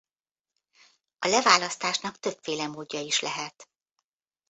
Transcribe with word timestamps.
A 1.19 1.27
leválasztásnak 1.27 2.19
többféle 2.19 2.67
módja 2.67 2.99
is 2.99 3.19
lehet. 3.19 3.67